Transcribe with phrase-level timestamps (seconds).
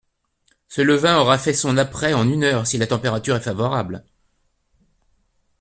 [0.67, 4.03] Ce levain aura fait son apprêt en une heure si la température est favorable.